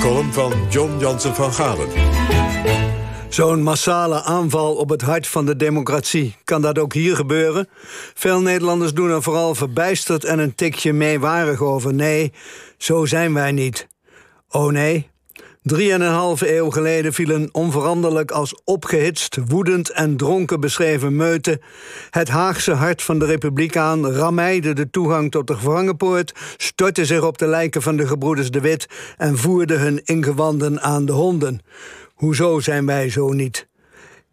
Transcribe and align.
column 0.00 0.32
van 0.32 0.52
John 0.70 0.98
Jansen 0.98 1.34
van 1.34 1.52
Galen. 1.52 1.88
Zo'n 3.28 3.62
massale 3.62 4.22
aanval 4.22 4.74
op 4.74 4.88
het 4.88 5.02
hart 5.02 5.26
van 5.26 5.46
de 5.46 5.56
democratie. 5.56 6.36
Kan 6.44 6.62
dat 6.62 6.78
ook 6.78 6.92
hier 6.92 7.16
gebeuren? 7.16 7.68
Veel 8.14 8.40
Nederlanders 8.40 8.92
doen 8.92 9.10
er 9.10 9.22
vooral 9.22 9.54
verbijsterd 9.54 10.24
en 10.24 10.38
een 10.38 10.54
tikje 10.54 10.92
meewarig 10.92 11.60
over. 11.60 11.94
Nee, 11.94 12.32
zo 12.78 13.06
zijn 13.06 13.34
wij 13.34 13.52
niet. 13.52 13.88
Oh 14.48 14.72
nee, 14.72 15.10
Drieënhalve 15.62 16.56
eeuw 16.56 16.70
geleden 16.70 17.12
vielen 17.12 17.48
onveranderlijk 17.52 18.30
als 18.30 18.60
opgehitst, 18.64 19.38
woedend 19.46 19.90
en 19.90 20.16
dronken 20.16 20.60
beschreven 20.60 21.16
meuten 21.16 21.60
het 22.10 22.28
Haagse 22.28 22.72
hart 22.72 23.02
van 23.02 23.18
de 23.18 23.24
republiek 23.24 23.76
aan, 23.76 24.06
rammeide 24.06 24.72
de 24.72 24.90
toegang 24.90 25.30
tot 25.30 25.46
de 25.46 25.54
gevangenpoort, 25.54 26.32
stortte 26.56 27.04
zich 27.04 27.22
op 27.22 27.38
de 27.38 27.46
lijken 27.46 27.82
van 27.82 27.96
de 27.96 28.06
gebroeders 28.06 28.50
de 28.50 28.60
Wit 28.60 28.86
en 29.16 29.38
voerde 29.38 29.74
hun 29.74 30.00
ingewanden 30.04 30.80
aan 30.80 31.04
de 31.04 31.12
honden. 31.12 31.60
Hoezo 32.14 32.60
zijn 32.60 32.86
wij 32.86 33.10
zo 33.10 33.28
niet? 33.28 33.66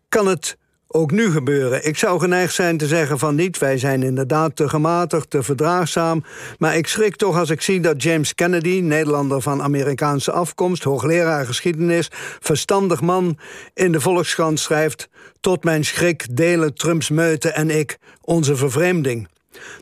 Kan 0.09 0.27
het 0.27 0.57
ook 0.87 1.11
nu 1.11 1.31
gebeuren. 1.31 1.85
Ik 1.85 1.97
zou 1.97 2.19
geneigd 2.19 2.53
zijn 2.53 2.77
te 2.77 2.87
zeggen 2.87 3.19
van 3.19 3.35
niet. 3.35 3.57
Wij 3.57 3.77
zijn 3.77 4.03
inderdaad 4.03 4.55
te 4.55 4.69
gematigd, 4.69 5.29
te 5.29 5.43
verdraagzaam. 5.43 6.23
Maar 6.57 6.77
ik 6.77 6.87
schrik 6.87 7.15
toch 7.15 7.37
als 7.37 7.49
ik 7.49 7.61
zie 7.61 7.79
dat 7.79 8.03
James 8.03 8.35
Kennedy, 8.35 8.79
Nederlander 8.79 9.41
van 9.41 9.61
Amerikaanse 9.61 10.31
afkomst, 10.31 10.83
hoogleraar 10.83 11.45
geschiedenis, 11.45 12.11
verstandig 12.39 13.01
man, 13.01 13.37
in 13.73 13.91
de 13.91 14.01
Volkskrant 14.01 14.59
schrijft: 14.59 15.09
Tot 15.39 15.63
mijn 15.63 15.85
schrik 15.85 16.35
delen 16.37 16.73
Trumps 16.73 17.09
meute 17.09 17.49
en 17.49 17.69
ik 17.69 17.97
onze 18.21 18.55
vervreemding. 18.55 19.27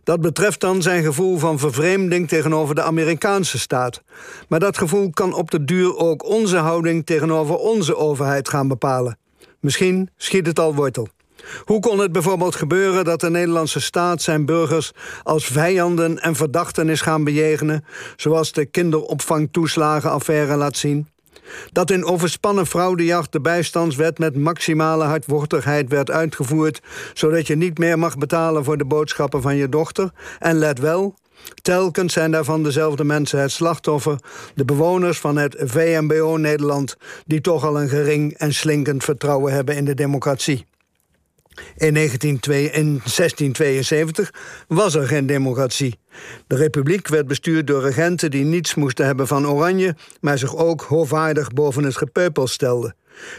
Dat 0.04 0.22
betreft 0.22 0.60
dan 0.60 0.82
zijn 0.82 1.04
gevoel 1.04 1.38
van 1.38 1.60
vervreemding 1.60 2.28
tegenover 2.28 2.76
de 2.76 2.82
Amerikaanse 2.82 3.60
staat. 3.60 4.02
Maar 4.48 4.60
dat 4.60 4.78
gevoel 4.78 5.10
kan 5.10 5.34
op 5.34 5.52
de 5.52 5.66
duur 5.66 5.98
ook 5.98 6.26
onze 6.26 6.58
houding 6.58 7.06
tegenover 7.06 7.56
onze 7.56 7.96
overheid 7.96 8.50
gaan 8.50 8.68
bepalen. 8.68 9.18
Misschien 9.66 10.10
schiet 10.18 10.46
het 10.46 10.60
al 10.60 10.76
wortel. 10.76 11.08
Hoe 11.64 11.80
kon 11.80 12.00
het 12.00 12.12
bijvoorbeeld 12.12 12.56
gebeuren 12.56 13.04
dat 13.04 13.20
de 13.20 13.30
Nederlandse 13.30 13.80
staat 13.80 14.22
zijn 14.22 14.46
burgers 14.46 14.92
als 15.24 15.46
vijanden 15.46 16.20
en 16.20 16.36
verdachten 16.36 16.90
is 16.90 17.02
gaan 17.02 17.24
bejegenen, 17.24 17.86
zoals 18.16 18.52
de 18.52 18.66
kinderopvangtoeslagenaffaire 18.66 20.56
laat 20.56 20.78
zien? 20.78 21.08
Dat 21.72 21.92
in 21.92 22.06
overspannen 22.06 22.66
fraudejacht 22.66 23.32
de 23.32 23.42
bijstandswet 23.42 24.20
met 24.20 24.36
maximale 24.36 25.04
hardwortigheid 25.04 25.90
werd 25.90 26.12
uitgevoerd, 26.12 26.82
zodat 27.14 27.48
je 27.48 27.56
niet 27.56 27.78
meer 27.78 28.00
mag 28.00 28.18
betalen 28.18 28.64
voor 28.64 28.78
de 28.78 28.86
boodschappen 28.86 29.42
van 29.42 29.56
je 29.56 29.70
dochter? 29.70 30.12
En 30.40 30.58
let 30.58 30.80
wel, 30.80 31.16
Telkens 31.62 32.14
zijn 32.14 32.32
daarvan 32.32 32.64
dezelfde 32.64 33.04
mensen 33.04 33.40
het 33.40 33.52
slachtoffer, 33.52 34.20
de 34.56 34.66
bewoners 34.66 35.20
van 35.20 35.38
het 35.38 35.56
VMBO 35.60 36.38
Nederland, 36.38 36.98
die 37.26 37.42
toch 37.42 37.64
al 37.64 37.82
een 37.82 37.90
gering 37.90 38.38
en 38.38 38.54
slinkend 38.54 39.04
vertrouwen 39.04 39.54
hebben 39.54 39.76
in 39.76 39.86
de 39.86 39.94
democratie. 39.94 40.66
In 41.76 41.94
1672 41.94 44.34
was 44.68 44.96
er 44.96 45.08
geen 45.08 45.26
democratie. 45.26 46.00
De 46.48 46.56
republiek 46.56 47.08
werd 47.08 47.28
bestuurd 47.28 47.68
door 47.68 47.82
regenten 47.82 48.32
die 48.32 48.44
niets 48.44 48.76
moesten 48.76 49.06
hebben 49.06 49.28
van 49.28 49.48
Oranje, 49.48 49.96
maar 50.22 50.38
zich 50.38 50.56
ook 50.56 50.82
hoogwaardig 50.82 51.52
boven 51.52 51.84
het 51.84 51.98
gepeupel 51.98 52.48
stelden. 52.48 52.96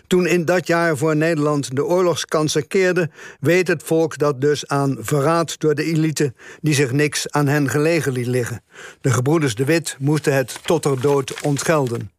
Toen 0.07 0.27
in 0.27 0.45
dat 0.45 0.67
jaar 0.67 0.97
voor 0.97 1.17
Nederland 1.17 1.77
de 1.77 1.85
oorlogskansen 1.85 2.67
keerden, 2.67 3.13
weet 3.41 3.69
het 3.69 3.83
volk 3.83 4.19
dat 4.19 4.41
dus 4.41 4.67
aan 4.67 4.97
verraad 5.01 5.61
door 5.61 5.75
de 5.75 5.85
elite 5.85 6.35
die 6.61 6.75
zich 6.75 6.93
niks 6.93 7.31
aan 7.31 7.47
hen 7.47 7.69
gelegen 7.69 8.13
liet 8.13 8.27
liggen. 8.27 8.63
De 9.01 9.11
gebroeders 9.11 9.55
de 9.55 9.65
Wit 9.65 9.97
moesten 9.99 10.35
het 10.35 10.59
tot 10.65 10.85
er 10.85 11.01
dood 11.01 11.41
ontgelden. 11.43 12.16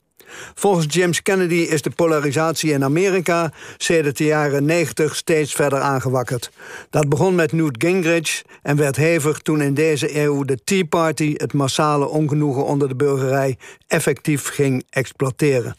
Volgens 0.56 0.94
James 0.94 1.22
Kennedy 1.22 1.56
is 1.56 1.82
de 1.82 1.90
polarisatie 1.90 2.72
in 2.72 2.84
Amerika 2.84 3.52
sedert 3.78 4.18
de 4.18 4.26
jaren 4.26 4.66
90 4.66 5.16
steeds 5.16 5.54
verder 5.54 5.80
aangewakkerd. 5.80 6.52
Dat 6.90 7.10
begon 7.10 7.36
met 7.36 7.52
Newt 7.52 7.84
Gingrich 7.84 8.44
en 8.62 8.76
werd 8.76 8.96
hevig 8.96 9.40
toen 9.40 9.62
in 9.62 9.74
deze 9.74 10.20
eeuw 10.20 10.44
de 10.44 10.58
Tea 10.64 10.86
Party 10.86 11.34
het 11.38 11.54
massale 11.54 12.08
ongenoegen 12.08 12.66
onder 12.66 12.88
de 12.88 12.96
burgerij 12.96 13.58
effectief 13.88 14.48
ging 14.48 14.84
exploiteren. 14.90 15.76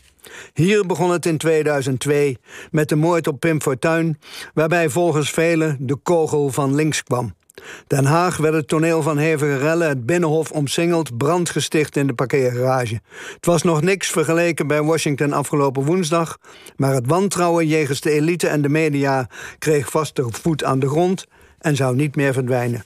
Hier 0.54 0.87
begon 0.87 1.10
het 1.10 1.26
in 1.26 1.38
2002 1.38 2.38
met 2.70 2.88
de 2.88 2.97
moord 2.97 3.26
op 3.26 3.41
Pim 3.41 3.62
Fortuyn, 3.62 4.19
waarbij 4.54 4.88
volgens 4.88 5.31
velen 5.31 5.76
de 5.81 5.97
kogel 5.97 6.48
van 6.48 6.75
links 6.75 7.03
kwam. 7.03 7.37
Den 7.86 8.04
Haag 8.04 8.36
werd 8.36 8.54
het 8.54 8.69
toneel 8.69 9.02
van 9.02 9.19
hevige 9.19 9.56
rellen, 9.56 9.88
het 9.88 10.06
Binnenhof 10.06 10.50
omsingeld, 10.50 11.16
brand 11.16 11.50
gesticht 11.50 11.96
in 11.96 12.06
de 12.06 12.14
parkeergarage. 12.14 13.00
Het 13.34 13.46
was 13.46 13.62
nog 13.62 13.82
niks 13.82 14.08
vergeleken 14.08 14.66
bij 14.66 14.82
Washington 14.82 15.32
afgelopen 15.32 15.84
woensdag, 15.84 16.38
maar 16.76 16.94
het 16.94 17.06
wantrouwen 17.06 17.66
jegens 17.66 18.00
de 18.00 18.10
elite 18.10 18.48
en 18.48 18.62
de 18.62 18.69
media 18.69 19.28
kreeg 19.58 19.91
vaste 19.91 20.26
voet 20.30 20.64
aan 20.64 20.78
de 20.78 20.88
grond 20.88 21.26
en 21.58 21.76
zou 21.76 21.96
niet 21.96 22.16
meer 22.16 22.32
verdwijnen. 22.32 22.84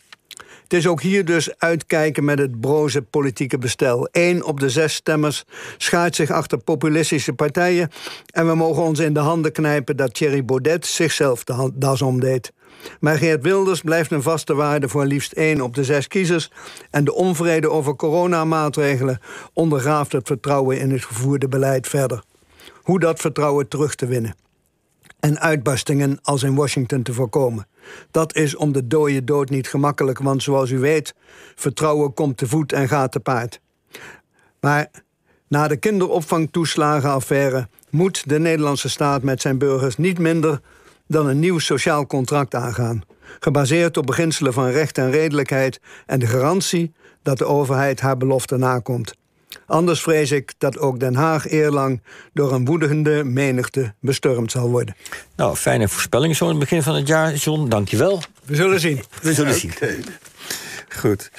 Het 0.73 0.81
is 0.81 0.87
ook 0.87 1.03
hier 1.03 1.25
dus 1.25 1.59
uitkijken 1.59 2.25
met 2.25 2.39
het 2.39 2.61
broze 2.61 3.03
politieke 3.03 3.59
bestel. 3.59 4.09
Eén 4.13 4.45
op 4.45 4.61
de 4.61 4.71
zes 4.71 4.95
stemmers 4.95 5.45
schaart 5.77 6.17
zich 6.17 6.31
achter 6.31 6.59
populistische 6.59 7.33
partijen... 7.33 7.91
en 8.31 8.47
we 8.47 8.55
mogen 8.55 8.83
ons 8.83 8.99
in 8.99 9.15
de 9.15 9.21
handen 9.21 9.53
knijpen 9.53 9.97
dat 9.97 10.15
Thierry 10.15 10.45
Baudet 10.45 10.87
zichzelf 10.87 11.45
de 11.45 11.71
das 11.75 12.03
omdeed. 12.03 12.53
Maar 13.01 13.17
Geert 13.17 13.43
Wilders 13.43 13.81
blijft 13.81 14.11
een 14.11 14.23
vaste 14.23 14.55
waarde 14.55 14.89
voor 14.89 15.05
liefst 15.05 15.33
één 15.33 15.61
op 15.61 15.75
de 15.75 15.85
zes 15.85 16.09
kiezers... 16.09 16.51
en 16.91 17.05
de 17.05 17.15
onvrede 17.15 17.71
over 17.71 17.97
coronamaatregelen 17.97 19.21
ondergraaft 19.53 20.13
het 20.13 20.27
vertrouwen 20.27 20.79
in 20.79 20.91
het 20.91 21.05
gevoerde 21.05 21.49
beleid 21.49 21.89
verder. 21.89 22.23
Hoe 22.83 23.01
dat 23.01 23.21
vertrouwen 23.21 23.69
terug 23.69 23.95
te 23.95 24.07
winnen 24.07 24.35
en 25.23 25.41
uitbarstingen 25.41 26.19
als 26.23 26.43
in 26.43 26.55
Washington 26.55 27.03
te 27.03 27.13
voorkomen. 27.13 27.67
Dat 28.11 28.35
is 28.35 28.57
om 28.57 28.73
de 28.73 28.87
dode 28.87 29.25
dood 29.25 29.51
niet 29.51 29.69
gemakkelijk, 29.69 30.19
want 30.19 30.43
zoals 30.43 30.71
u 30.71 30.79
weet, 30.79 31.15
vertrouwen 31.55 32.15
komt 32.15 32.37
te 32.37 32.47
voet 32.47 32.73
en 32.73 32.89
gaat 32.89 33.13
te 33.13 33.21
paard. 33.21 33.61
Maar 34.61 34.91
na 35.49 35.69
de 35.69 35.77
kinderopvangtoeslagenaffaire 35.77 37.69
moet 37.91 38.29
de 38.29 38.39
Nederlandse 38.39 38.89
staat 38.89 39.23
met 39.23 39.41
zijn 39.41 39.59
burgers 39.59 39.97
niet 39.97 40.19
minder 40.19 40.61
dan 41.13 41.27
een 41.27 41.39
nieuw 41.39 41.59
sociaal 41.59 42.07
contract 42.07 42.55
aangaan, 42.55 43.03
gebaseerd 43.41 43.97
op 43.97 44.07
beginselen 44.07 44.53
van 44.53 44.71
recht 44.71 44.99
en 44.99 45.11
redelijkheid 45.11 45.81
en 46.07 46.19
de 46.19 46.27
garantie 46.27 46.93
dat 47.23 47.39
de 47.39 47.45
overheid 47.45 48.01
haar 48.01 48.17
belofte 48.17 48.57
nakomt. 48.57 49.15
Anders 49.67 50.03
vrees 50.03 50.31
ik 50.31 50.53
dat 50.59 50.79
ook 50.79 51.01
Den 51.01 51.15
Haag 51.15 51.49
eerlang 51.49 52.03
door 52.33 52.53
een 52.53 52.65
woedende 52.65 53.25
menigte 53.25 53.95
bestormd 54.01 54.51
zal 54.51 54.71
worden. 54.71 54.97
Nou, 55.37 55.57
fijne 55.57 55.89
voorspelling 55.89 56.37
zo 56.37 56.45
in 56.45 56.51
het 56.51 56.59
begin 56.59 56.83
van 56.83 56.95
het 56.95 57.07
jaar, 57.07 57.35
John. 57.35 57.69
Dank 57.69 57.89
je 57.89 57.97
wel. 57.97 58.23
We 58.45 58.55
zullen 58.55 58.81
zien. 58.81 59.01
We 59.23 59.35
zullen 59.35 59.55
zien. 59.55 59.73
Goed. 60.89 61.31